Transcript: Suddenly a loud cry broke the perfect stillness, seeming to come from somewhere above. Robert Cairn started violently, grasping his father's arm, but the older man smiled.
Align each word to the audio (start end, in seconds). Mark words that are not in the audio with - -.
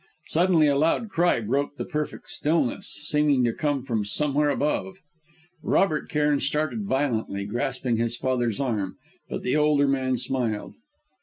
Suddenly 0.29 0.65
a 0.65 0.75
loud 0.75 1.09
cry 1.09 1.41
broke 1.41 1.77
the 1.77 1.85
perfect 1.85 2.27
stillness, 2.27 2.87
seeming 2.87 3.43
to 3.43 3.53
come 3.53 3.83
from 3.83 4.03
somewhere 4.03 4.49
above. 4.49 4.95
Robert 5.61 6.09
Cairn 6.09 6.39
started 6.39 6.85
violently, 6.87 7.45
grasping 7.45 7.97
his 7.97 8.17
father's 8.17 8.59
arm, 8.59 8.97
but 9.29 9.43
the 9.43 9.55
older 9.55 9.87
man 9.87 10.17
smiled. 10.17 10.73